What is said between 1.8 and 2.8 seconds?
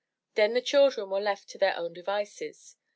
devices.